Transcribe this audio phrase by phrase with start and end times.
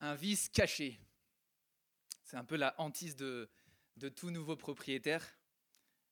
[0.00, 1.00] un vice caché.
[2.24, 3.48] C'est un peu la hantise de,
[4.14, 5.26] tout nouveau propriétaire.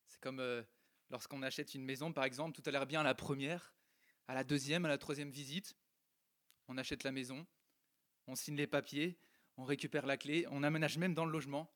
[0.06, 0.62] C'est comme euh,
[1.10, 3.74] lorsqu'on achète une maison, par exemple, tout a l'air bien à la première,
[4.28, 5.76] à la deuxième, à la troisième visite.
[6.68, 7.46] On achète la maison,
[8.26, 9.18] on signe les papiers,
[9.56, 11.70] on récupère la clé, on aménage même dans le logement.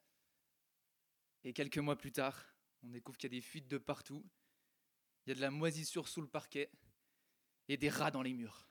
[1.45, 2.45] Et quelques mois plus tard,
[2.83, 4.25] on découvre qu'il y a des fuites de partout,
[5.25, 6.71] il y a de la moisissure sous le parquet
[7.69, 8.67] et des rats dans les murs.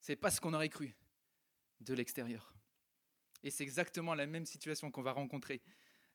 [0.00, 0.94] C'est pas ce qu'on aurait cru
[1.80, 2.54] de l'extérieur.
[3.42, 5.62] Et c'est exactement la même situation qu'on va rencontrer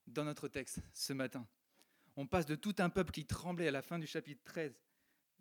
[0.08, 1.48] dans notre texte ce matin.
[2.16, 4.74] On passe de tout un peuple qui tremblait à la fin du chapitre 13,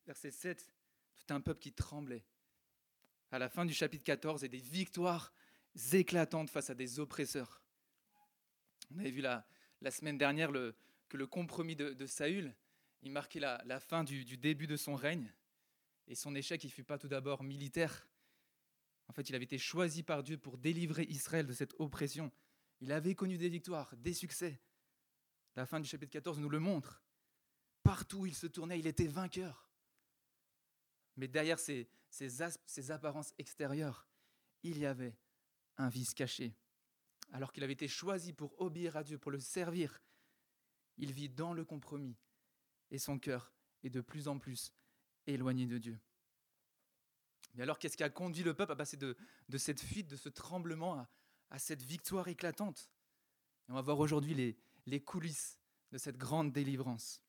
[0.07, 0.73] verset 7,
[1.17, 2.25] tout un peuple qui tremblait.
[3.31, 5.33] À la fin du chapitre 14, et des victoires
[5.93, 7.63] éclatantes face à des oppresseurs.
[8.95, 9.47] On avait vu la,
[9.81, 10.51] la semaine dernière
[11.09, 12.55] que le compromis de, Saül,
[13.03, 15.33] il marquait la, fin du, du, début de son règne.
[16.07, 18.07] Et son échec, il ne fut pas tout d'abord militaire,
[19.09, 22.31] en fait, il avait été choisi par Dieu pour délivrer Israël de cette oppression.
[22.81, 24.61] Il avait connu des victoires, des succès.
[25.57, 27.03] La fin du chapitre 14 nous le montre.
[27.83, 29.71] Partout où il se tournait, il était vainqueur.
[31.17, 34.07] Mais derrière ces, ces, apparences extérieures,
[34.63, 35.17] il y avait
[35.79, 36.55] un vice caché.
[37.33, 40.01] Alors qu'il avait été choisi pour obéir à Dieu, pour le servir,
[40.97, 42.17] il vit dans le compromis
[42.91, 44.73] et son cœur est de plus en plus
[45.27, 45.99] éloigné de Dieu.
[47.59, 49.17] Mais alors, qu'est-ce qui a conduit le peuple à passer de,
[49.57, 51.05] cette fuite, de ce tremblement
[51.51, 52.89] à, cette victoire éclatante?
[53.69, 54.57] On va voir aujourd'hui les,
[54.87, 55.59] les coulisses
[55.91, 57.21] de cette grande délivrance.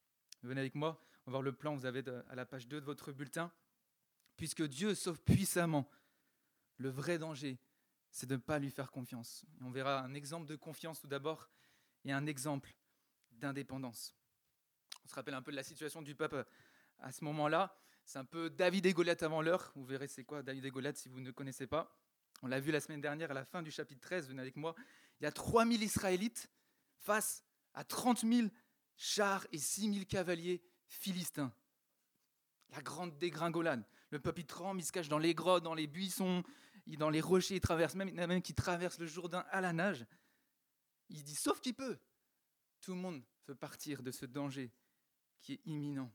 [0.43, 2.85] Venez avec moi, on va voir le plan, vous avez à la page 2 de
[2.85, 3.51] votre bulletin.
[4.37, 5.89] Puisque Dieu sauve puissamment,
[6.77, 7.57] le vrai danger,
[8.11, 9.43] c'est de ne pas lui faire confiance.
[9.61, 11.49] on verra un exemple de confiance tout d'abord
[12.05, 12.75] et un exemple
[13.31, 14.15] d'indépendance.
[15.03, 16.45] On se rappelle un peu de la situation du peuple
[16.99, 17.75] à ce moment-là.
[18.09, 19.71] C'est un peu David et Goliath avant l'heure.
[19.75, 21.95] Vous verrez c'est quoi David et Goliath si vous ne connaissez pas.
[22.41, 24.73] On l'a vu la semaine dernière à la fin du chapitre 13, venez avec moi.
[25.19, 26.49] Il y a 3000 Israélites
[26.95, 27.43] face
[27.75, 28.47] à 30 000
[28.97, 31.53] chars et 6 000 cavaliers philistins.
[32.71, 33.85] La grande dégringolade.
[34.09, 36.41] Le peuple il tremble, il se cache dans les grottes, dans les buissons,
[36.87, 39.71] dans les rochers, il traverse même, il y même qui traverse le Jourdain à la
[39.71, 40.03] nage.
[41.09, 41.99] Il dit sauf qu'il peut.
[42.81, 44.71] Tout le monde veut partir de ce danger
[45.41, 46.11] qui est imminent.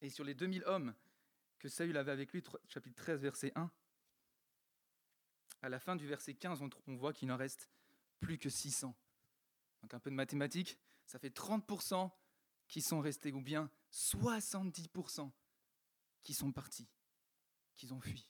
[0.00, 0.94] Et sur les 2000 hommes
[1.58, 3.70] que Saül avait avec lui, chapitre 13, verset 1,
[5.62, 7.70] à la fin du verset 15, on voit qu'il n'en reste
[8.20, 8.94] plus que 600.
[9.82, 12.10] Donc un peu de mathématiques, ça fait 30%
[12.68, 15.30] qui sont restés, ou bien 70%
[16.22, 16.88] qui sont partis,
[17.76, 18.28] qui ont fui.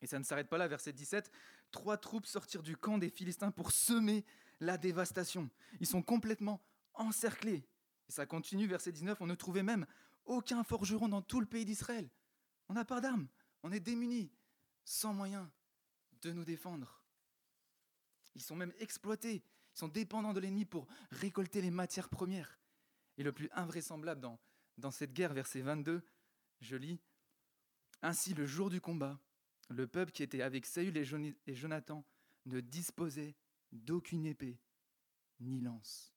[0.00, 1.30] Et ça ne s'arrête pas là, verset 17.
[1.70, 4.24] Trois troupes sortirent du camp des Philistins pour semer
[4.60, 5.48] la dévastation.
[5.80, 6.60] Ils sont complètement
[6.94, 7.64] encerclés.
[8.08, 9.86] Et ça continue, verset 19, on ne trouvait même
[10.24, 12.08] aucun forgeron dans tout le pays d'Israël.
[12.68, 13.28] On n'a pas d'armes,
[13.62, 14.32] on est démunis,
[14.84, 15.50] sans moyen
[16.22, 17.02] de nous défendre.
[18.34, 22.58] Ils sont même exploités, ils sont dépendants de l'ennemi pour récolter les matières premières.
[23.18, 24.38] Et le plus invraisemblable dans,
[24.78, 26.02] dans cette guerre, verset 22,
[26.60, 27.00] je lis,
[28.02, 29.20] Ainsi le jour du combat,
[29.68, 32.04] le peuple qui était avec Saül et Jonathan
[32.46, 33.36] ne disposait
[33.70, 34.58] d'aucune épée
[35.40, 36.11] ni lance.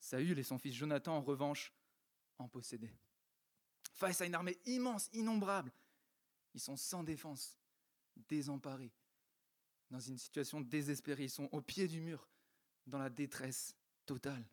[0.00, 1.72] Saül et son fils Jonathan, en revanche,
[2.38, 2.94] en possédaient.
[3.92, 5.72] Face à une armée immense, innombrable,
[6.54, 7.58] ils sont sans défense,
[8.28, 8.92] désemparés,
[9.90, 11.24] dans une situation désespérée.
[11.24, 12.28] Ils sont au pied du mur,
[12.86, 13.76] dans la détresse
[14.06, 14.44] totale.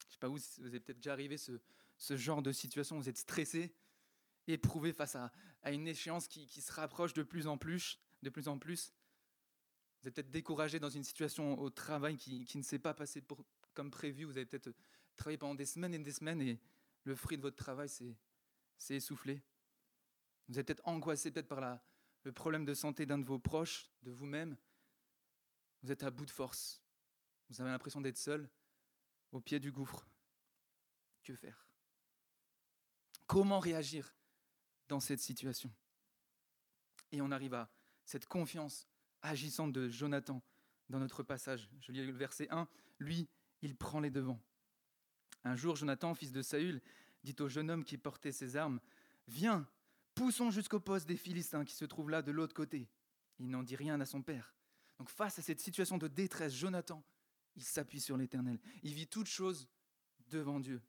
[0.00, 3.08] Je ne sais pas où vous avez peut-être déjà arrivé ce, genre de situation, vous
[3.08, 3.74] êtes stressé,
[4.46, 5.32] éprouvé face à,
[5.70, 8.92] une échéance qui, qui, se rapproche de plus en plus, de plus en plus.
[10.00, 13.22] Vous êtes peut-être découragé dans une situation au travail qui, qui ne s'est pas passée
[13.22, 14.24] pour, comme prévu.
[14.24, 14.70] Vous avez peut-être
[15.16, 16.60] travaillé pendant des semaines et des semaines et
[17.04, 18.16] le fruit de votre travail s'est
[18.94, 19.42] essoufflé.
[20.48, 21.82] Vous êtes peut-être angoissé peut-être par la,
[22.24, 24.56] le problème de santé d'un de vos proches, de vous-même.
[25.82, 26.82] Vous êtes à bout de force.
[27.48, 28.48] Vous avez l'impression d'être seul
[29.32, 30.08] au pied du gouffre.
[31.22, 31.66] Que faire?
[33.26, 34.14] Comment réagir
[34.88, 35.72] dans cette situation?
[37.12, 37.70] Et on arrive à
[38.04, 38.86] cette confiance
[39.22, 40.42] agissante de Jonathan
[40.88, 41.70] dans notre passage.
[41.80, 42.68] Je lis le verset 1.
[42.98, 43.28] Lui,
[43.64, 44.40] il prend les devants.
[45.42, 46.80] Un jour, Jonathan, fils de Saül,
[47.22, 48.80] dit au jeune homme qui portait ses armes,
[49.26, 49.66] Viens,
[50.14, 52.88] poussons jusqu'au poste des Philistins qui se trouve là de l'autre côté.
[53.38, 54.54] Il n'en dit rien à son père.
[54.98, 57.02] Donc face à cette situation de détresse, Jonathan,
[57.56, 58.58] il s'appuie sur l'Éternel.
[58.82, 59.66] Il vit toute chose
[60.28, 60.82] devant Dieu.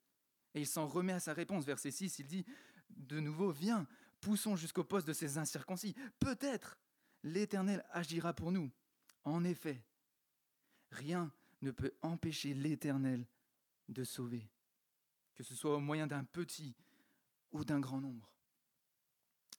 [0.54, 1.66] Et il s'en remet à sa réponse.
[1.66, 2.46] Verset 6, il dit
[2.90, 3.88] de nouveau, Viens,
[4.20, 5.96] poussons jusqu'au poste de ces incirconcis.
[6.20, 6.78] Peut-être
[7.24, 8.70] l'Éternel agira pour nous.
[9.24, 9.82] En effet,
[10.92, 11.32] rien
[11.66, 13.28] ne peut empêcher l'Éternel
[13.90, 14.48] de sauver,
[15.34, 16.76] que ce soit au moyen d'un petit
[17.52, 18.32] ou d'un grand nombre.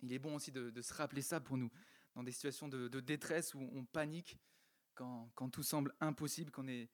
[0.03, 1.70] Il est bon aussi de, se rappeler ça pour nous,
[2.14, 4.38] dans des situations de, détresse où on panique,
[4.94, 6.88] quand, tout semble impossible, qu'on est,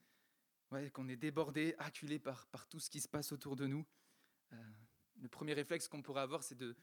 [0.92, 3.84] qu'on est débordé, acculé par, tout ce qui se passe autour de nous.
[4.52, 4.56] Euh,
[5.20, 6.74] le premier réflexe qu'on pourrait avoir, c'est de,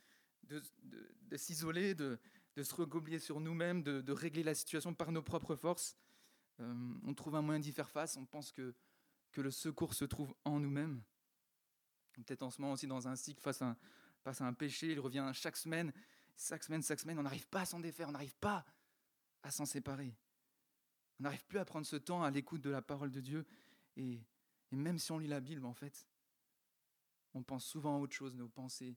[1.36, 2.20] s'isoler, de,
[2.62, 5.96] se regoblier sur nous-mêmes, de, régler la situation par nos propres forces.
[6.59, 8.73] Euh, on trouve un moyen d'y faire face, on pense que,
[9.38, 11.01] le secours se trouve en nous-mêmes.
[12.11, 13.77] Peut-être en ce moment aussi dans un cycle face à
[14.23, 15.91] face à un péché, il revient chaque semaine,
[16.38, 18.65] chaque semaine, chaque semaine, on n'arrive pas à s'en défaire, on n'arrive pas
[19.44, 20.15] à s'en séparer.
[21.19, 23.45] On n'arrive plus à prendre ce temps à l'écoute de la parole de Dieu.
[23.97, 24.21] Et,
[24.71, 26.06] même si on lit la Bible, en fait,
[27.33, 28.95] on pense souvent à autre chose, nos pensées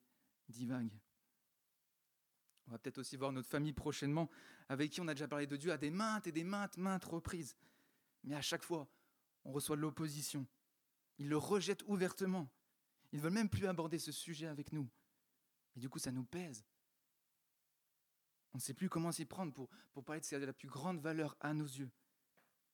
[0.48, 1.00] divaguent.
[2.66, 4.30] On va peut-être aussi voir notre famille prochainement,
[4.68, 7.04] avec qui on a déjà parlé de Dieu à des maintes et des maintes, maintes
[7.04, 7.56] reprises.
[8.24, 8.88] Mais à chaque fois,
[9.44, 10.46] on reçoit de l'opposition.
[11.18, 12.48] Ils le rejettent ouvertement.
[13.12, 14.88] Ils ne veulent même plus aborder ce sujet avec nous.
[15.76, 16.64] Et du coup, ça nous pèse.
[18.54, 20.52] On ne sait plus comment s'y prendre pour, pour parler de ce qui a la
[20.52, 21.90] plus grande valeur à nos yeux.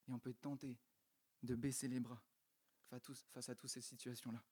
[0.08, 0.76] Et on peut être tenté
[1.42, 2.22] de baisser les bras
[2.88, 4.42] face à, toutes ces situations-là.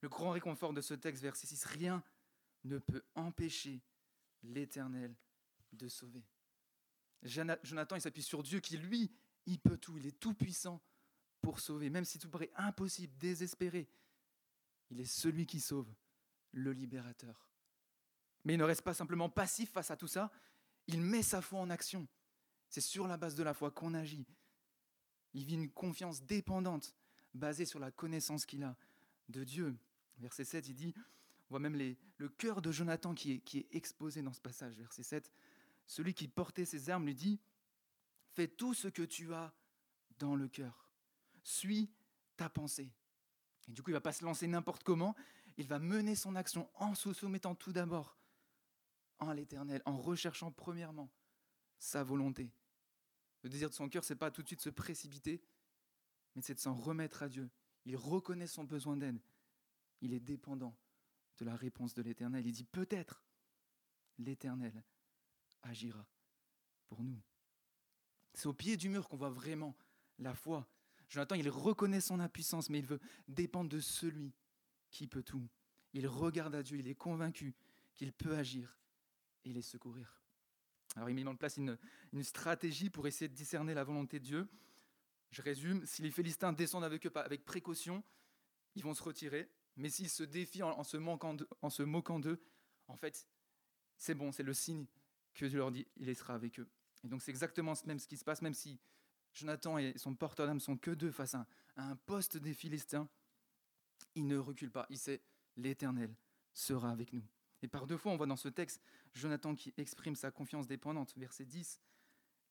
[0.00, 2.02] Le grand réconfort de ce texte, verset 6, rien
[2.64, 3.82] ne peut empêcher
[4.44, 5.14] l'Éternel
[5.72, 6.24] de sauver.
[7.22, 9.10] Jonathan, il s'appuie sur Dieu qui, lui,
[9.46, 10.80] il peut tout, il est tout puissant
[11.40, 13.88] pour sauver, même si tout paraît impossible, désespéré.
[14.90, 15.92] Il est celui qui sauve,
[16.52, 17.48] le libérateur.
[18.44, 20.30] Mais il ne reste pas simplement passif face à tout ça,
[20.86, 22.06] il met sa foi en action.
[22.68, 24.26] C'est sur la base de la foi qu'on agit.
[25.32, 26.94] Il vit une confiance dépendante,
[27.32, 28.76] basée sur la connaissance qu'il a
[29.28, 29.76] de Dieu.
[30.18, 30.94] Verset 7, il dit,
[31.48, 34.74] on voit même le cœur de Jonathan qui est, qui est exposé dans ce passage.
[34.74, 35.32] Verset 7,
[35.86, 37.40] celui qui portait ses armes lui dit,
[38.32, 39.54] fais tout ce que tu as
[40.18, 40.88] dans le cœur.
[41.42, 41.90] Suis
[42.36, 42.90] ta pensée.
[43.68, 45.14] Et du coup, il ne va pas se lancer n'importe comment,
[45.56, 48.18] il va mener son action en se soumettant tout d'abord
[49.18, 51.10] en l'Éternel, en recherchant premièrement
[51.78, 52.50] sa volonté.
[53.42, 55.42] Le désir de son cœur, c'est pas tout de suite se précipiter,
[56.34, 57.50] mais c'est de s'en remettre à Dieu.
[57.84, 59.20] Il reconnaît son besoin d'aide.
[60.00, 60.74] Il est dépendant
[61.38, 62.46] de la réponse de l'Éternel.
[62.46, 63.24] Il dit peut-être
[64.18, 64.84] l'Éternel
[65.62, 66.06] agira
[66.86, 67.20] pour nous.
[68.34, 69.76] C'est au pied du mur qu'on voit vraiment
[70.18, 70.68] la foi.
[71.08, 74.34] Jonathan, il reconnaît son impuissance, mais il veut dépendre de celui
[74.90, 75.48] qui peut tout.
[75.92, 77.54] Il regarde à Dieu, il est convaincu
[77.94, 78.76] qu'il peut agir
[79.44, 80.20] et les secourir.
[80.96, 81.76] Alors il met en place une,
[82.22, 84.48] stratégie pour essayer de discerner la volonté de Dieu.
[85.30, 88.02] Je résume, si les Philistins descendent avec eux avec précaution,
[88.76, 89.50] ils vont se retirer.
[89.76, 91.34] Mais s'ils se défient en, se, moquant
[92.20, 92.40] d'eux,
[92.86, 93.26] en fait,
[93.96, 94.86] c'est bon, c'est le signe
[95.34, 96.68] que Dieu leur dit, il sera avec eux.
[97.02, 98.78] Et donc c'est exactement même ce qui se passe, même si
[99.32, 103.08] Jonathan et son porteur d'âme sont que deux face à un poste des Philistins,
[104.14, 104.86] il ne recule pas.
[104.90, 105.20] Il sait,
[105.56, 106.14] l'Éternel
[106.52, 107.24] sera avec nous.
[107.62, 108.80] Et par deux fois, on voit dans ce texte
[109.12, 111.14] Jonathan qui exprime sa confiance dépendante.
[111.16, 111.80] Verset 10,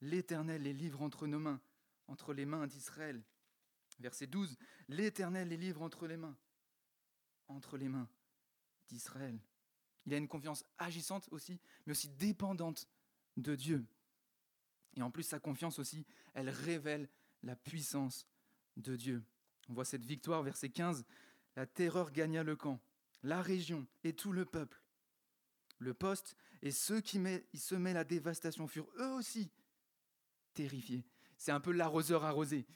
[0.00, 1.60] L'Éternel les livre entre nos mains,
[2.08, 3.22] entre les mains d'Israël.
[4.00, 6.36] Verset 12, L'Éternel les livre entre les mains,
[7.48, 8.08] entre les mains
[8.88, 9.38] d'Israël.
[10.06, 12.88] Il a une confiance agissante aussi, mais aussi dépendante
[13.36, 13.84] de Dieu.
[14.96, 17.08] Et en plus, sa confiance aussi, elle révèle
[17.42, 18.26] la puissance
[18.76, 19.24] de Dieu.
[19.68, 21.04] On voit cette victoire, verset 15,
[21.56, 22.80] la terreur gagna le camp,
[23.22, 24.80] la région et tout le peuple.
[25.78, 27.20] Le poste et ceux qui
[27.54, 29.50] semaient la dévastation furent eux aussi
[30.54, 31.04] terrifiés.
[31.36, 32.66] C'est un peu l'arroseur arrosé.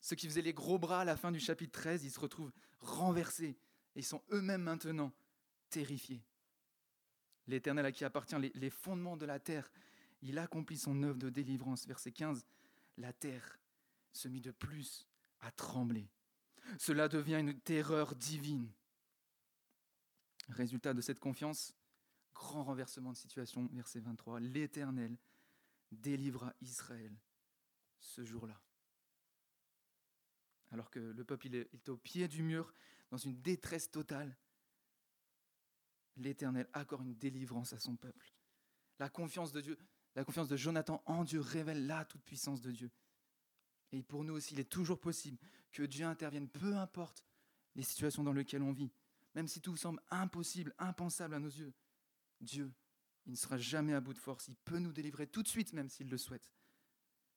[0.00, 2.52] Ceux qui faisaient les gros bras à la fin du chapitre 13, ils se retrouvent
[2.80, 3.56] renversés
[3.94, 5.12] et ils sont eux-mêmes maintenant
[5.70, 6.22] terrifiés.
[7.46, 9.70] L'Éternel à qui appartient les fondements de la terre,
[10.22, 11.86] il accomplit son œuvre de délivrance.
[11.86, 12.46] Verset 15,
[12.98, 13.58] la terre
[14.12, 15.08] se mit de plus
[15.40, 16.08] à trembler.
[16.78, 18.70] Cela devient une terreur divine.
[20.48, 21.74] Résultat de cette confiance,
[22.34, 24.40] grand renversement de situation, verset 23.
[24.40, 25.16] L'Éternel
[25.90, 27.12] délivra Israël
[27.98, 28.60] ce jour-là.
[30.72, 32.72] Alors que le peuple est, au pied du mur,
[33.10, 34.34] dans une détresse totale,
[36.16, 38.32] l'Éternel accorde une délivrance à son peuple.
[38.98, 39.78] La confiance de Dieu,
[40.14, 42.90] la confiance de Jonathan en Dieu révèle la toute-puissance de Dieu.
[43.92, 45.38] Et pour nous aussi, il est toujours possible
[45.72, 47.22] que Dieu intervienne, peu importe
[47.74, 48.90] les situations dans lesquelles on vit,
[49.34, 51.74] même si tout semble impossible, impensable à nos yeux.
[52.40, 52.72] Dieu,
[53.26, 54.48] il ne sera jamais à bout de force.
[54.48, 56.50] Il peut nous délivrer tout de suite, même s'il le souhaite,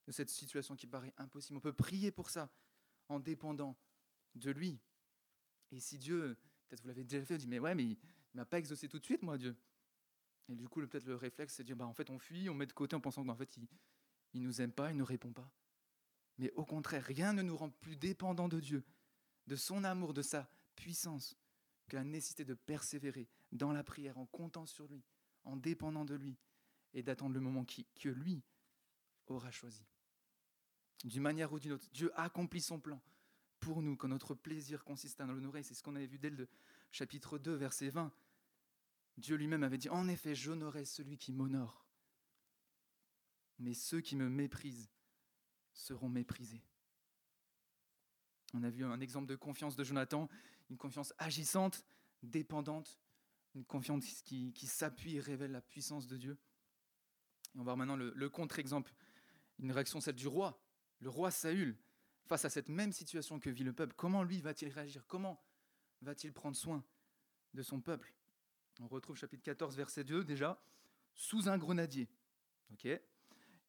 [0.06, 1.58] de cette situation qui paraît impossible.
[1.58, 2.50] On peut prier pour ça
[3.08, 3.76] en dépendant
[4.34, 4.78] de lui.
[5.72, 6.36] Et si Dieu,
[6.66, 7.98] peut-être vous l'avez déjà fait, vous dites, mais ouais, mais il
[8.34, 9.56] ne m'a pas exaucé tout de suite, moi, Dieu.
[10.48, 12.54] Et du coup, peut-être le réflexe, c'est de dire, bah, en fait, on fuit, on
[12.54, 15.32] met de côté en pensant qu'en fait, il ne nous aime pas, il ne répond
[15.32, 15.50] pas.
[16.38, 18.84] Mais au contraire, rien ne nous rend plus dépendants de Dieu,
[19.46, 21.36] de son amour, de sa puissance,
[21.88, 25.02] que la nécessité de persévérer dans la prière, en comptant sur lui,
[25.44, 26.36] en dépendant de lui,
[26.92, 28.42] et d'attendre le moment que lui
[29.26, 29.84] aura choisi.
[31.04, 33.00] D'une manière ou d'une autre, Dieu accomplit son plan
[33.60, 35.62] pour nous, quand notre plaisir consiste à l'honorer.
[35.62, 36.48] C'est ce qu'on avait vu dès le
[36.90, 38.12] chapitre 2, verset 20.
[39.18, 41.86] Dieu lui-même avait dit, en effet, j'honorerai celui qui m'honore,
[43.58, 44.90] mais ceux qui me méprisent
[45.72, 46.62] seront méprisés.
[48.54, 50.28] On a vu un exemple de confiance de Jonathan,
[50.70, 51.84] une confiance agissante,
[52.22, 52.98] dépendante,
[53.54, 56.38] une confiance qui, s'appuie et révèle la puissance de Dieu.
[57.54, 58.94] on va voir maintenant le, contre-exemple,
[59.58, 60.62] une réaction, celle du roi,
[61.00, 61.76] le roi Saül,
[62.26, 63.94] face à cette même situation que vit le peuple.
[63.96, 65.06] Comment lui va-t-il réagir?
[65.06, 65.40] Comment
[66.02, 66.84] va-t-il prendre soin
[67.54, 68.12] de son peuple?
[68.80, 70.60] On retrouve chapitre 14, verset 2 déjà,
[71.14, 72.08] sous un grenadier.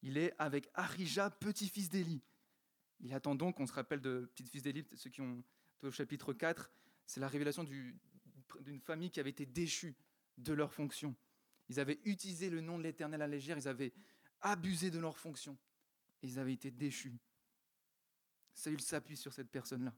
[0.02, 2.22] il est avec Arija, petit-fils d'Élie.
[3.00, 5.42] Il attend donc, on se rappelle de petit-fils d'Élie, ceux qui ont
[5.82, 6.70] au chapitre 4,
[7.06, 9.96] c'est la révélation d'une famille qui avait été déchue
[10.36, 11.14] de leur fonction.
[11.68, 13.92] Ils avaient utilisé le nom de l'Éternel à légère, ils avaient
[14.40, 15.56] abusé de leur fonction,
[16.22, 17.18] ils avaient été déchus.
[18.54, 19.94] Saül s'appuie sur cette personne-là.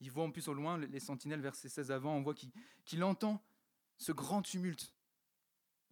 [0.00, 2.34] Il voit en plus au loin les sentinelles, verset 16 avant, on voit
[2.84, 3.42] qu'il entend
[3.96, 4.94] ce grand tumulte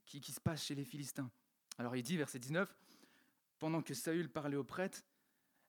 [0.04, 1.30] qui, se passe chez les Philistins.
[1.78, 2.74] Alors il dit, verset 19,
[3.58, 5.02] pendant que Saül parlait aux prêtres,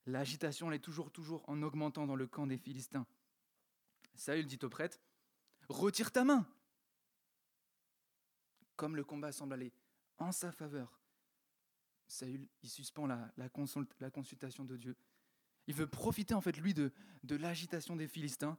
[0.06, 3.06] l'agitation allait toujours, toujours en augmentant dans le camp des Philistins.
[4.16, 5.00] Saül dit aux prêtres,
[5.70, 6.46] Retire ta main
[8.76, 9.72] Comme le combat semble aller
[10.18, 11.00] en sa faveur,
[12.08, 14.96] Saül il suspend la, consultation de Dieu.
[15.68, 16.92] Il veut profiter en fait, lui, de,
[17.24, 18.58] de l'agitation des Philistins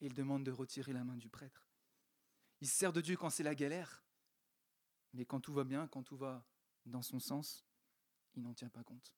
[0.00, 1.68] et il demande de retirer la main du prêtre.
[2.60, 4.04] Il sert de Dieu quand c'est la galère,
[5.12, 6.44] mais quand tout va bien, quand tout va
[6.86, 7.64] dans son sens,
[8.34, 9.14] il n'en tient pas compte.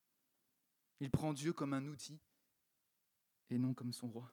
[1.01, 2.21] Il prend Dieu comme un outil
[3.49, 4.33] et non comme son roi.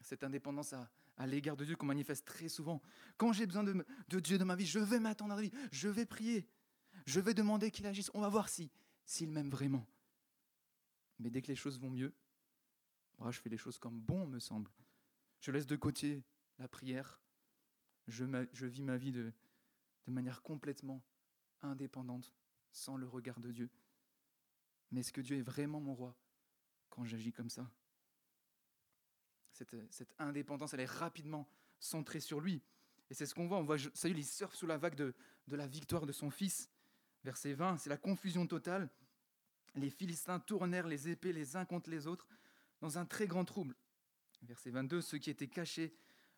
[0.00, 0.90] Cette indépendance à,
[1.26, 2.80] l'égard de Dieu qu'on manifeste très souvent.
[3.18, 3.84] Quand j'ai besoin de,
[4.20, 6.48] Dieu dans ma vie, je vais m'attendre à lui, je vais prier,
[7.06, 8.10] je vais demander qu'il agisse.
[8.14, 8.70] On va voir si
[9.04, 9.86] s'il m'aime vraiment.
[11.18, 12.14] Mais dès que les choses vont mieux,
[13.18, 14.70] moi, je fais les choses comme bon me semble.
[15.40, 16.24] Je laisse de côté
[16.58, 17.20] la prière.
[18.08, 19.32] Je, je vis ma vie de,
[20.06, 21.02] de manière complètement
[21.62, 22.32] indépendante
[22.72, 23.70] sans le regard de Dieu.
[24.90, 26.16] Mais est-ce que Dieu est vraiment mon roi
[26.88, 27.70] quand j'agis comme ça?
[29.52, 31.46] Cette, indépendance, elle est rapidement
[31.78, 32.62] centrée sur lui.
[33.10, 33.58] Et c'est ce qu'on voit.
[33.58, 35.14] On voit Saül, il surfe sous la vague de,
[35.48, 36.70] de la victoire de son fils.
[37.24, 38.88] Verset 20, c'est la confusion totale.
[39.74, 42.26] Les Philistins tournèrent les épées les uns contre les autres
[42.80, 43.76] dans un très grand trouble.
[44.42, 45.94] Verset 22, ceux qui étaient cachés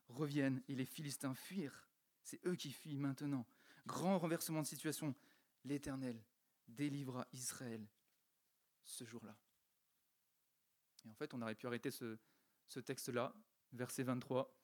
[0.09, 1.89] reviennent et les Philistins fuirent.
[2.25, 3.47] C'est eux qui fuient maintenant.
[3.87, 5.15] Grand renversement de situation
[5.65, 6.21] l'Éternel
[6.69, 7.87] délivra Israël
[8.85, 9.37] ce jour-là.
[11.05, 12.19] Et en fait, on aurait pu arrêter ce,
[12.81, 13.35] texte-là,
[13.73, 14.55] verset 23.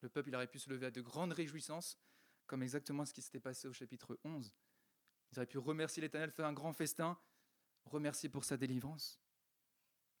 [0.00, 1.98] Le peuple aurait pu se lever à de grandes réjouissances,
[2.46, 4.52] comme exactement ce qui s'était passé au chapitre 11.
[5.32, 7.18] Ils auraient pu remercier l'Éternel, faire un grand festin,
[7.86, 9.18] remercier pour sa délivrance.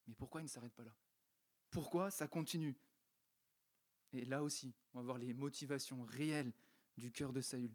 [0.06, 0.94] Mais pourquoi il ne s'arrête pas là?
[1.70, 2.76] Pourquoi ça continue?
[4.12, 6.52] Et là aussi, on va voir les motivations réelles
[6.96, 7.72] du cœur de Saül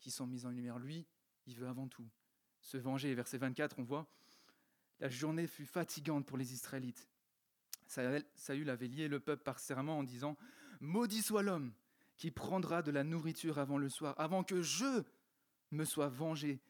[0.00, 0.78] qui sont mises en lumière.
[0.78, 1.06] Lui,
[1.46, 2.08] il veut avant tout
[2.60, 3.14] se venger.
[3.14, 4.08] Verset 24, on voit,
[5.00, 7.08] la journée fut fatigante pour les Israélites.
[7.86, 10.36] Saül avait lié le peuple par serment en disant,
[10.80, 11.72] Maudit soit l'homme
[12.16, 15.04] qui prendra de la nourriture avant le soir, avant que je
[15.72, 16.60] me sois vengé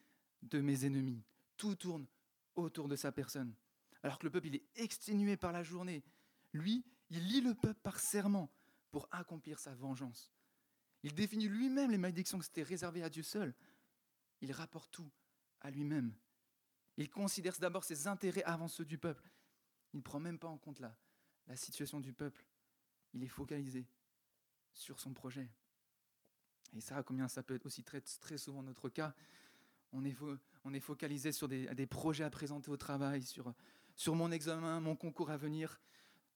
[0.41, 1.23] de mes ennemis.
[1.57, 2.07] Tout tourne
[2.55, 3.53] autour de sa personne.
[4.01, 6.03] Alors que le peuple il est exténué par la journée,
[6.51, 8.51] lui, il lie le peuple par serment
[8.91, 10.31] pour accomplir sa vengeance.
[11.03, 13.53] Il définit lui-même les malédictions que c'était réservé à Dieu seul
[14.43, 15.09] il rapporte tout
[15.61, 16.13] à lui-même.
[16.97, 19.31] Il considère d'abord ses intérêts avant ceux du peuple.
[19.93, 22.45] Il ne prend même pas en compte la situation du peuple.
[23.13, 23.87] Il est focalisé
[24.73, 25.49] sur son projet.
[26.75, 28.01] Et ça, combien ça peut être aussi très,
[28.37, 29.13] souvent notre cas.
[29.91, 35.29] On est, focalisé sur des, projets à présenter au travail, sur, mon examen, mon concours
[35.29, 35.79] à venir,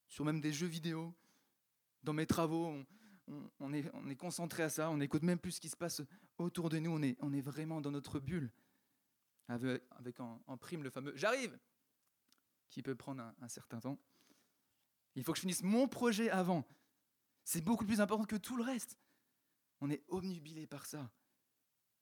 [0.06, 1.12] sur même des jeux vidéo.
[2.04, 2.84] Dans mes travaux,
[3.58, 6.02] on, est, on est concentré à ça, on n'écoute même plus ce qui se passe
[6.38, 6.90] autour de nous,
[7.20, 8.50] on est vraiment dans notre bulle.
[9.48, 11.58] Avec, en, prime le fameux J'arrive
[12.68, 13.98] qui peut prendre un, certain temps.
[15.14, 16.68] Il faut que je finisse mon projet avant.
[17.44, 18.98] C'est beaucoup plus important que tout le reste.
[19.80, 21.10] On est omnubilé par ça.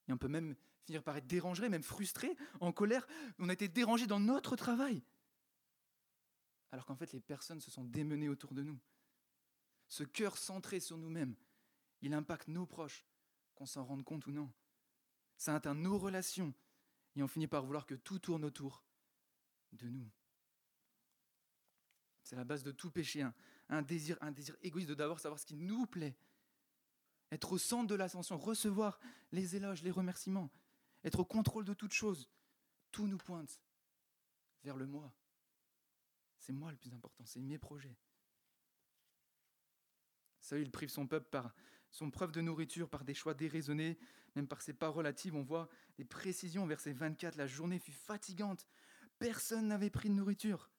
[0.08, 0.54] Et on peut même
[0.84, 3.06] finir par être dérangé, même frustré, en colère.
[3.38, 5.02] On a été dérangé dans notre travail.
[6.72, 8.78] Alors qu'en fait, les personnes se sont démenées autour de nous.
[9.88, 11.36] Ce cœur centré sur nous-mêmes,
[12.02, 13.04] il impacte nos proches,
[13.54, 14.52] qu'on s'en rende compte ou non.
[15.36, 16.54] Ça atteint nos relations
[17.14, 18.84] et on finit par vouloir que tout tourne autour
[19.72, 20.08] de nous.
[22.22, 23.24] C'est la base de tout péché,
[23.68, 26.16] un, désir, un désir égoïste de d'abord savoir ce qui nous plaît,
[27.30, 28.98] être au centre de l'ascension, recevoir
[29.32, 30.50] les éloges, les remerciements.
[31.04, 32.28] être au contrôle de toute chose.
[32.90, 33.60] Tout nous pointe
[34.64, 35.14] vers le moi.
[36.38, 37.96] C'est moi le plus important, c'est mes projets.
[40.40, 41.54] Ça, il prive son peuple par
[41.90, 43.98] son preuve de nourriture, par des choix déraisonnés,
[44.34, 45.34] même par ses paroles hâtives.
[45.34, 48.66] On voit des précisions, verset 24, la journée fut fatigante,
[49.18, 50.70] personne n'avait pris de nourriture.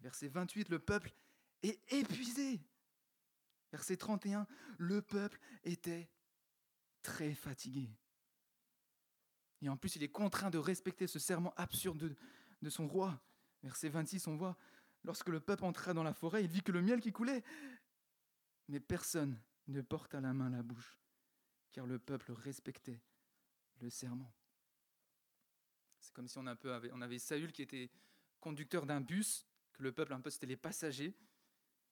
[0.00, 1.14] Verset 28, le peuple
[1.62, 2.60] est épuisé.
[3.74, 4.46] Verset 31,
[4.78, 6.08] le peuple était
[7.02, 7.90] très fatigué.
[9.62, 12.14] Et en plus, il est contraint de respecter ce serment absurde
[12.62, 13.20] de, son roi.
[13.64, 14.56] Verset 26, on voit,
[15.02, 17.42] lorsque le peuple entra dans la forêt, il vit que le miel qui coulait,
[18.68, 20.96] mais personne ne porta la main la bouche,
[21.72, 23.02] car le peuple respectait
[23.80, 24.32] le serment.
[25.98, 27.90] C'est comme si on, avait, on avait Saül qui était
[28.38, 31.12] conducteur d'un bus, que le peuple un peu c'était les passagers.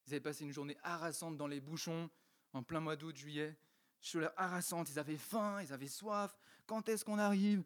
[0.07, 2.11] Ils avaient passé une journée harassante dans les bouchons,
[2.53, 3.57] en plein mois d'août, juillet.
[4.01, 6.37] Chaleur harassante, ils avaient faim, ils avaient soif.
[6.67, 7.65] Quand est-ce qu'on arrive?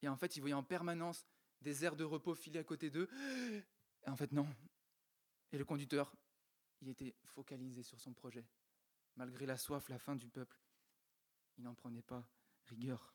[0.00, 1.26] Et en fait, ils voyaient en permanence
[1.60, 3.08] des aires de repos filées à côté d'eux.
[4.06, 4.48] Et en fait, non.
[5.52, 6.14] Et le conducteur,
[6.80, 8.44] il était focalisé sur son projet.
[9.16, 10.58] Malgré la soif, la faim du peuple,
[11.58, 12.26] il n'en prenait pas
[12.66, 13.14] rigueur.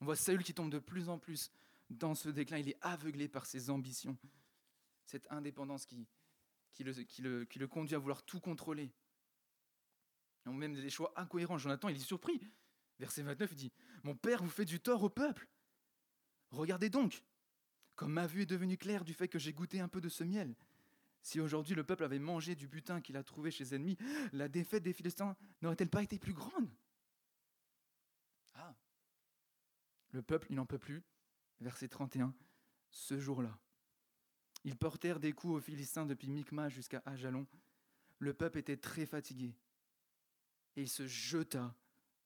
[0.00, 1.52] On voit Saül qui tombe de plus en plus
[1.90, 2.58] dans ce déclin.
[2.58, 4.16] Il est aveuglé par ses ambitions.
[5.04, 6.08] Cette indépendance qui,
[6.72, 8.90] qui, le, conduit à vouloir tout contrôler.
[10.46, 11.58] Et même des choix incohérents.
[11.58, 12.40] Jonathan, il est surpris.
[12.98, 13.72] Verset 29, il dit
[14.04, 15.48] Mon père vous fait du tort au peuple.
[16.50, 17.22] Regardez donc,
[17.94, 20.24] comme ma vue est devenue claire du fait que j'ai goûté un peu de ce
[20.24, 20.54] miel.
[21.22, 23.98] Si aujourd'hui le peuple avait mangé du butin qu'il a trouvé chez ennemis,
[24.32, 26.70] la défaite des Philistins n'aurait-elle pas été plus grande?
[28.54, 28.74] Ah
[30.12, 31.02] Le peuple, il n'en peut plus.
[31.60, 32.34] Verset 31.
[32.90, 33.58] Ce jour-là,
[34.64, 37.46] ils portèrent des coups aux Philistins depuis Micma jusqu'à Ajalon.
[38.18, 39.54] Le peuple était très fatigué
[40.76, 41.74] et il se jeta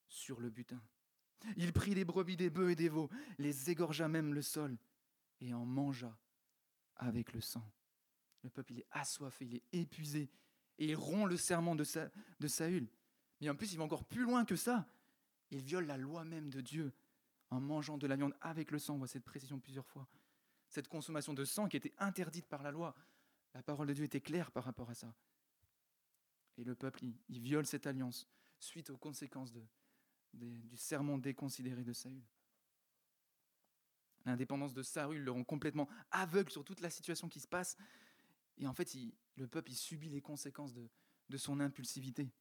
[0.09, 0.83] sur le butin.
[1.57, 4.77] Il prit des brebis, des bœufs et des veaux, les égorgea même le sol
[5.41, 6.17] et en mangea
[6.97, 7.69] avec le sang.
[8.43, 10.31] Le peuple, est assoiffé, il est épuisé,
[10.79, 11.85] et il rompt le serment de,
[12.41, 12.89] de Saül.
[13.41, 14.87] Mais en plus, il va encore plus loin que ça.
[15.51, 16.93] Il viole la loi même de Dieu
[17.51, 18.95] en mangeant de la viande avec le sang.
[18.95, 20.07] On voit cette précision plusieurs fois.
[20.75, 22.97] Cette consommation de sang qui était interdite par la loi.
[23.55, 25.15] La parole de Dieu était claire par rapport à ça.
[26.59, 28.27] Et le peuple, il, viole cette alliance
[28.59, 29.53] suite aux conséquences
[30.33, 32.25] du serment déconsidéré de Saül.
[34.25, 37.77] L'indépendance de Saül le rend complètement aveugle sur toute la situation qui se passe.
[38.59, 38.97] Et en fait,
[39.37, 40.89] le peuple, il subit les conséquences de,
[41.37, 42.33] son impulsivité.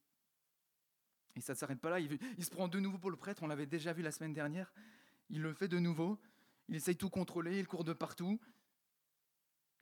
[1.36, 2.00] Et ça ne s'arrête pas là.
[2.00, 3.44] Il, il, se prend de nouveau pour le prêtre.
[3.44, 4.74] On l'avait déjà vu la semaine dernière.
[5.30, 6.18] Il le fait de nouveau.
[6.68, 7.58] Il essaye tout contrôler.
[7.58, 8.40] Il court de partout.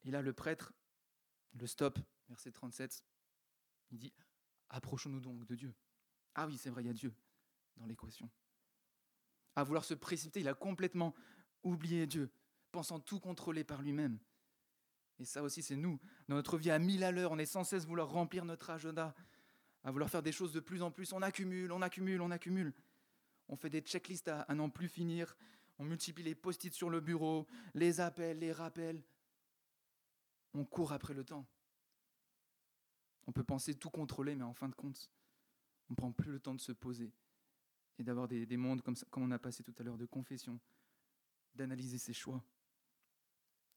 [0.05, 0.73] Et là, le prêtre
[1.59, 1.99] le stop.
[2.29, 3.05] Verset 37.
[3.90, 4.12] Il dit
[4.71, 5.75] Approchons-nous donc de Dieu.
[6.35, 7.12] Ah oui, c'est vrai, il y a Dieu
[7.77, 8.31] dans l'équation.
[9.55, 11.14] À vouloir se précipiter, il a complètement
[11.62, 12.31] oublié Dieu,
[12.71, 14.18] pensant tout contrôler par lui-même.
[15.18, 16.01] Et ça aussi, c'est nous.
[16.29, 19.14] Dans notre vie à mille à l'heure, on est sans cesse vouloir remplir notre agenda,
[19.85, 21.12] à vouloir faire des choses de plus en plus.
[21.12, 22.73] On accumule, on accumule, on accumule.
[23.49, 25.37] On fait des checklists à, à n'en plus finir.
[25.83, 29.03] On multiplie les post-it sur le bureau, les appels, les rappels.
[30.55, 31.45] On court après le temps.
[33.27, 35.11] On peut penser tout contrôler, mais en fin de compte,
[35.88, 37.12] on ne prend plus le temps de se poser
[37.99, 40.61] et d'avoir des, des mondes comme on a passé tout à l'heure de confession,
[41.57, 42.45] d'analyser ses choix.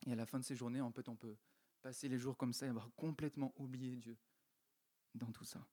[0.06, 1.36] Et à la fin de ces journées, en fait, on peut
[1.82, 4.16] passer les jours comme ça et avoir complètement oublié Dieu
[5.16, 5.66] dans tout ça.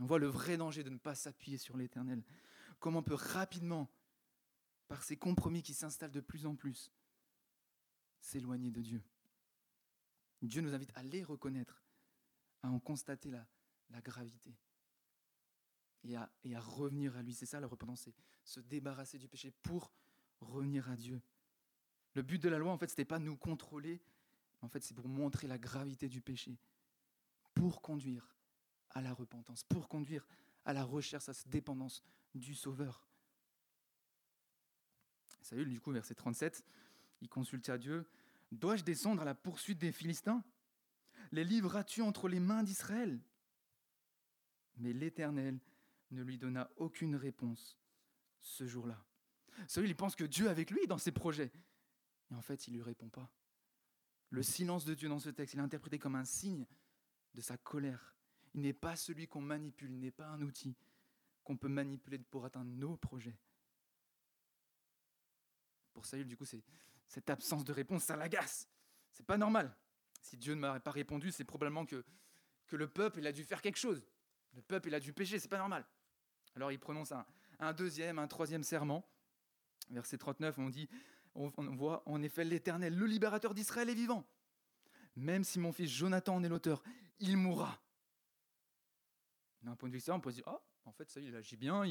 [0.00, 2.24] On voit le vrai danger de ne pas s'appuyer sur l'Éternel.
[2.80, 3.88] Comment on peut rapidement,
[4.88, 6.90] par ces compromis qui s'installent de plus en plus,
[8.20, 9.02] s'éloigner de Dieu.
[10.42, 11.82] Dieu nous invite à les reconnaître,
[12.62, 13.46] à en constater la,
[14.00, 14.56] gravité
[16.04, 17.34] et à, et à revenir à lui.
[17.34, 19.92] C'est ça la repentance, c'est se débarrasser du péché pour
[20.40, 21.20] revenir à Dieu.
[22.14, 24.00] Le but de la loi, en fait, ce n'était pas nous contrôler,
[24.62, 26.58] en fait, c'est pour montrer la gravité du péché,
[27.54, 28.36] pour conduire
[28.90, 30.26] à la repentance, pour conduire
[30.64, 32.02] à la recherche, à cette dépendance
[32.34, 33.07] du Sauveur.
[35.40, 36.64] Saül, du coup, verset 37,
[37.20, 38.06] il consulte à Dieu
[38.52, 40.42] Dois-je descendre à la poursuite des Philistins?
[41.32, 43.20] Les livreras-tu entre les mains d'Israël?
[44.78, 45.58] Mais l'Éternel
[46.10, 47.78] ne lui donna aucune réponse
[48.40, 49.04] ce jour-là.
[49.66, 51.52] Saül, il pense que Dieu est avec lui dans ses projets.
[52.30, 53.30] Et en fait, il ne lui répond pas.
[54.30, 56.66] Le silence de Dieu dans ce texte, il est interprété comme un signe
[57.34, 58.14] de sa colère.
[58.54, 60.76] Il n'est pas celui qu'on manipule, il n'est pas un outil
[61.44, 63.38] qu'on peut manipuler pour atteindre nos projets.
[65.98, 66.44] Pour Saül, du coup,
[67.08, 68.68] cette absence de réponse, ça l'agace.
[69.10, 69.76] C'est pas normal.
[70.22, 72.04] Si Dieu ne m'aurait pas répondu, c'est probablement que,
[72.70, 74.06] le peuple il a dû faire quelque chose.
[74.54, 75.84] Le peuple a dû pécher, c'est pas normal.
[76.54, 77.12] Alors il prononce
[77.58, 79.04] un, deuxième, un troisième serment.
[79.90, 80.88] Verset 39, on dit,
[81.34, 84.24] on, voit en effet l'Éternel, le libérateur d'Israël est vivant.
[85.16, 86.84] Même si mon fils Jonathan en est l'auteur,
[87.18, 87.82] il mourra.
[89.62, 91.56] D'un point de vue ça, on peut se dire, ah, en fait, ça, il agit
[91.56, 91.82] bien,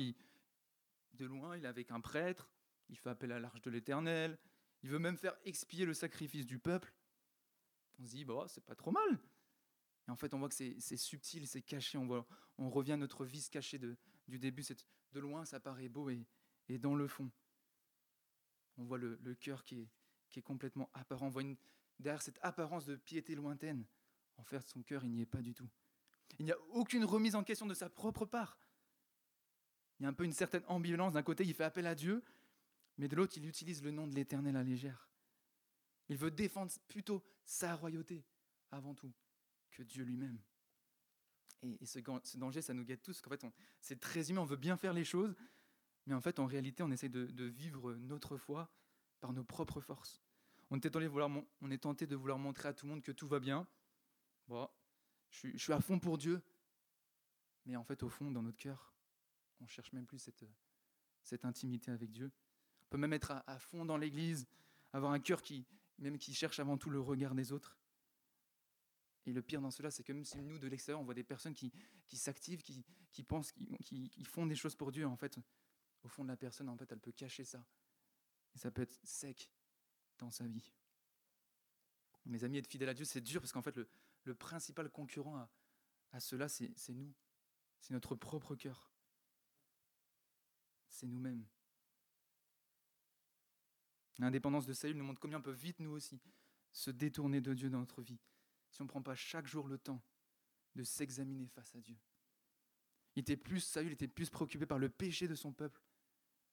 [1.11, 2.49] de loin, il est avec un prêtre,
[2.89, 4.37] il fait appel à l'arche de l'Éternel,
[4.83, 6.93] il veut même faire expier le sacrifice du peuple.
[7.99, 9.19] On se dit, bah, c'est pas trop mal.
[10.07, 11.97] Et en fait, on voit que c'est subtil, c'est caché.
[11.97, 12.25] On, voit,
[12.57, 13.97] on revient à notre vice caché de,
[14.27, 14.63] du début.
[15.11, 17.31] De loin, ça paraît beau, et, dans le fond,
[18.77, 19.89] on voit le, cœur qui
[20.35, 21.27] est, complètement apparent.
[21.27, 21.43] On voit
[21.99, 23.85] derrière cette apparence de piété lointaine,
[24.37, 25.67] en fait, son cœur, il n'y est pas du tout.
[26.39, 28.59] Il n'y a aucune remise en question de sa propre part.
[29.99, 31.13] Il y a un peu une certaine ambivalence.
[31.13, 32.23] D'un côté, il fait appel à Dieu,
[32.97, 35.09] mais de l'autre, il utilise le nom de l'Éternel à légère.
[36.09, 38.25] Il veut défendre plutôt sa royauté
[38.71, 39.13] avant tout
[39.71, 40.39] que Dieu lui-même.
[41.63, 41.99] Et, ce,
[42.37, 43.21] danger, ça nous guette tous.
[43.25, 43.45] En fait,
[43.81, 45.35] c'est très humain, on veut bien faire les choses,
[46.05, 48.71] mais en fait, en réalité, on essaie de, vivre notre foi
[49.19, 50.21] par nos propres forces.
[50.69, 50.89] On est,
[51.77, 53.67] tenté de vouloir, montrer à tout le monde que tout va bien.
[54.47, 54.69] Bon,
[55.29, 56.41] je suis à fond pour Dieu.
[57.65, 58.93] Mais en fait, au fond, dans notre cœur,
[59.59, 60.29] on cherche même plus
[61.23, 62.31] cette intimité avec Dieu.
[62.87, 64.47] On peut même être à, fond dans l'Église,
[64.93, 65.65] avoir un cœur qui,
[65.97, 67.77] même qui cherche avant tout le regard des autres.
[69.25, 71.25] Et le pire dans cela, c'est que même si nous, de l'extérieur, on voit des
[71.25, 71.73] personnes qui,
[72.07, 75.37] qui s'activent, qui, qui, pensent, qui, qui, font des choses pour Dieu, en fait,
[76.03, 77.65] au fond de la personne, en fait, elle peut cacher ça.
[78.55, 79.51] Et ça peut être sec
[80.17, 80.71] dans sa vie.
[82.25, 83.89] Mes amis, être fidèle à Dieu, c'est dur parce qu'en fait, le,
[84.23, 85.49] le principal concurrent à,
[86.13, 87.13] à cela, c'est nous.
[87.81, 88.89] C'est notre propre cœur.
[90.87, 91.45] C'est nous-mêmes.
[94.19, 96.19] L'indépendance de Saül nous montre combien on peut vite, nous aussi,
[96.71, 98.19] se détourner de Dieu dans notre vie
[98.69, 100.01] si on ne prend pas chaque jour le temps
[100.75, 101.97] de s'examiner face à Dieu.
[103.15, 105.81] Il était plus, Saül était plus préoccupé par le péché de son peuple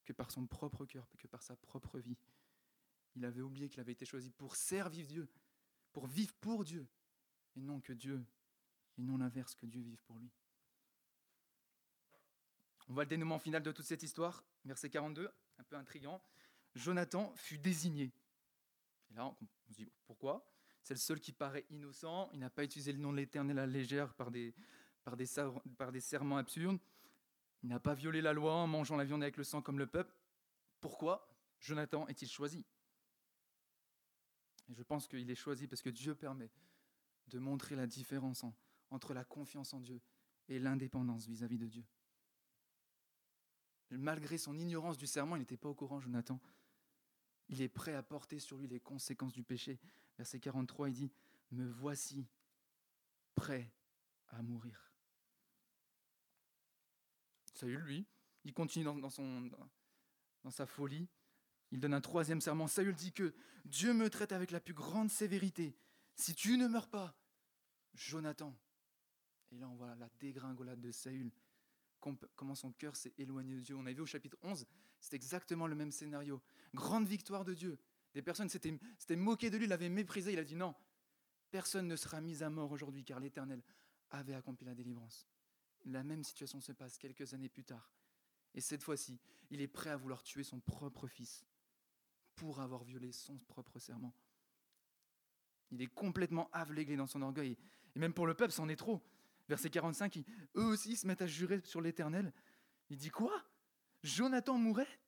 [0.05, 2.17] que par son propre cœur, que par sa propre vie.
[3.17, 5.29] Il avait oublié qu'il avait été choisi pour servir Dieu,
[5.93, 6.87] pour vivre pour Dieu,
[7.57, 8.25] et non que Dieu,
[8.97, 10.31] et non l'inverse, que Dieu vive pour lui.
[12.89, 16.23] On voit le dénouement final de toute cette histoire, verset 42, un peu intrigant.
[16.75, 18.13] Jonathan fut désigné.
[19.11, 19.37] Et là, on
[19.69, 20.47] se dit pourquoi?
[20.83, 22.29] C'est le seul qui paraît innocent.
[22.33, 24.55] Il n'a pas utilisé le nom de l'Éternel à légère par des,
[26.01, 26.79] serments absurdes.
[27.63, 29.87] Il n'a pas violé la loi en mangeant la viande avec le sang comme le
[29.87, 30.15] peuple.
[30.81, 31.27] Pourquoi
[31.61, 32.67] Jonathan est-il choisi?
[34.69, 36.51] Je pense qu'il est choisi parce que Dieu permet
[37.29, 38.45] de montrer la différence
[38.91, 40.03] entre la confiance en Dieu
[40.49, 41.85] et l'indépendance vis-à-vis de Dieu.
[43.91, 46.41] Malgré son ignorance du serment, il n'était pas au courant, Jonathan.
[47.49, 49.79] Il est prêt à porter sur lui les conséquences du péché.
[50.17, 51.13] Verset 43, il dit,
[51.51, 52.27] Me voici
[53.35, 53.71] prêt
[54.29, 54.93] à mourir.
[57.55, 58.07] Saül, lui,
[58.45, 59.51] il continue dans, son,
[60.43, 61.09] dans sa folie.
[61.71, 62.67] Il donne un troisième serment.
[62.67, 65.77] Saül dit que Dieu me traite avec la plus grande sévérité.
[66.15, 67.17] Si tu ne meurs pas,
[67.95, 68.57] Jonathan.
[69.51, 71.31] Et là, on voit la dégringolade de Saül
[72.37, 73.77] comment son cœur s'est éloigné de Dieu.
[73.77, 74.67] On a vu au chapitre 11,
[75.01, 76.43] c'est exactement le même scénario.
[76.75, 77.79] Grande victoire de Dieu.
[78.15, 78.79] Des personnes s'étaient
[79.17, 80.33] moquées de lui, l'avaient méprisé.
[80.33, 80.75] Il a dit non,
[81.51, 83.63] personne ne sera mis à mort aujourd'hui car l'Éternel
[84.11, 85.29] avait accompli la délivrance.
[85.87, 87.93] La même situation se passe quelques années plus tard.
[88.55, 89.19] Et cette fois-ci,
[89.51, 91.45] il est prêt à vouloir tuer son propre fils
[92.37, 94.15] pour avoir violé son propre serment.
[95.71, 97.57] Il est complètement avlégué dans son orgueil.
[97.95, 99.03] Et même pour le peuple, c'en est trop.
[99.49, 100.23] Verset 45,
[100.57, 102.33] eux aussi se mettent à jurer sur l'Éternel.
[102.91, 103.45] Il dit quoi?
[104.03, 105.01] Jonathan mourrait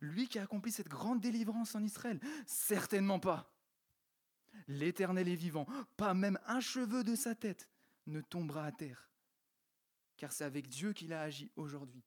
[0.00, 2.20] Lui qui a accompli cette grande délivrance en Israël?
[2.46, 3.52] Certainement pas.
[4.68, 7.68] L'Éternel est vivant, pas même un cheveu de sa tête
[8.06, 9.10] ne tombera à terre,
[10.16, 12.04] car c'est avec Dieu qu'il a agi aujourd'hui.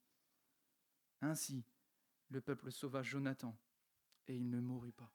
[1.21, 1.63] Ainsi,
[2.29, 3.55] le peuple sauva Jonathan,
[4.27, 5.12] et il ne mourut pas.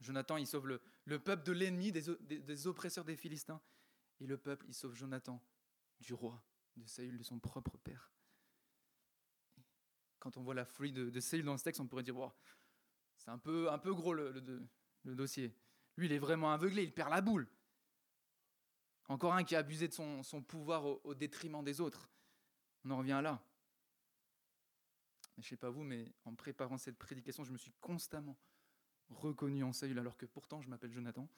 [0.00, 0.66] Jonathan, il sauve
[1.04, 3.60] le, peuple de l'ennemi, des oppresseurs des Philistins,
[4.20, 5.42] et le peuple, il sauve Jonathan
[6.00, 6.42] du roi,
[6.76, 8.10] de Saül, de son propre père.
[10.18, 12.16] Quand on voit la folie de, Saül dans ce texte, on pourrait dire
[13.16, 14.68] c'est un peu, un peu gros le,
[15.04, 15.54] dossier.
[15.96, 17.48] Lui, il est vraiment aveuglé, il perd la boule.
[19.08, 22.10] Encore un qui a abusé de son, son pouvoir au, détriment des autres.
[22.84, 23.42] On en revient là.
[25.36, 28.36] Je ne sais pas vous, mais en préparant cette prédication, je me suis constamment
[29.08, 31.28] reconnu en Saül, alors que pourtant je m'appelle Jonathan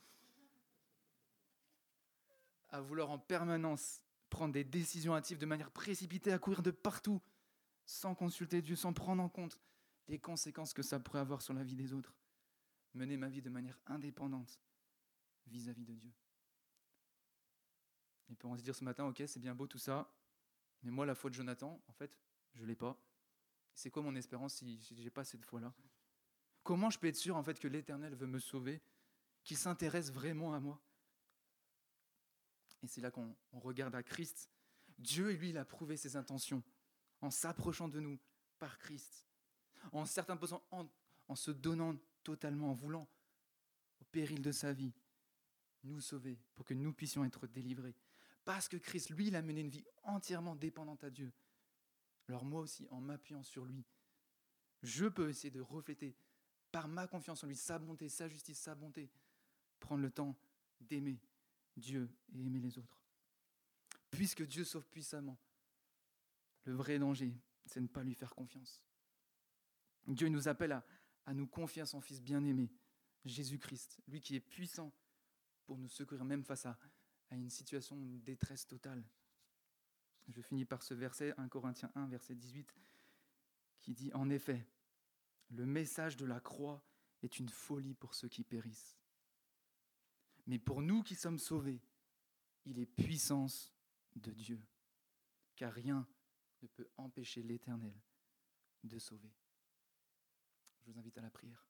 [2.70, 7.20] à vouloir en permanence prendre des décisions hâtives de manière précipitée, à courir de partout,
[7.84, 9.58] sans consulter Dieu, sans prendre en compte
[10.08, 12.14] les conséquences que ça pourrait avoir sur la vie des autres.
[12.94, 14.60] Mener ma vie de manière indépendante
[15.46, 16.12] vis-à-vis de Dieu.
[18.28, 20.12] Et pour se dire ce matin, ok, c'est bien beau tout ça,
[20.82, 22.16] mais moi, la foi de Jonathan, en fait,
[22.54, 22.96] je ne l'ai pas.
[23.74, 25.72] C'est quoi mon espérance si je n'ai pas cette foi-là?
[26.62, 28.82] Comment je peux être sûr en fait que l'Éternel veut me sauver,
[29.44, 30.80] qu'il s'intéresse vraiment à moi?
[32.82, 34.50] Et c'est là qu'on regarde à Christ.
[34.98, 36.62] Dieu, lui, il a prouvé ses intentions
[37.20, 38.18] en s'approchant de nous
[38.58, 39.26] par Christ,
[39.92, 40.38] en certains
[40.70, 40.88] en,
[41.28, 43.08] en se donnant totalement, en voulant,
[44.00, 44.92] au péril de sa vie,
[45.84, 47.96] nous sauver pour que nous puissions être délivrés.
[48.44, 51.32] Parce que Christ, lui, il a mené une vie entièrement dépendante à Dieu.
[52.28, 53.84] Alors moi aussi, en m'appuyant sur lui,
[54.82, 56.16] je peux essayer de refléter
[56.70, 59.10] par ma confiance en lui sa bonté, sa justice, sa bonté,
[59.78, 60.36] prendre le temps
[60.80, 61.18] d'aimer
[61.76, 63.02] Dieu et aimer les autres.
[64.10, 65.38] Puisque Dieu sauve puissamment,
[66.64, 68.82] le vrai danger, c'est de ne pas lui faire confiance.
[70.06, 72.72] Dieu nous appelle à, nous confier à son Fils bien-aimé,
[73.24, 74.92] Jésus-Christ, lui qui est puissant
[75.64, 76.78] pour nous secourir même face à,
[77.30, 79.04] à une situation, une détresse totale.
[80.28, 82.74] Je finis par ce verset, 1 Corinthiens 1, verset 18,
[83.80, 84.66] qui dit En effet,
[85.50, 86.84] le message de la croix
[87.22, 88.99] est une folie pour ceux qui périssent.
[90.46, 91.80] Mais pour nous qui sommes sauvés,
[92.64, 93.72] il est puissance
[94.16, 94.60] de Dieu,
[95.56, 96.06] car rien
[96.62, 97.94] ne peut empêcher l'Éternel
[98.84, 99.32] de sauver.
[100.80, 101.69] Je vous invite à la prière.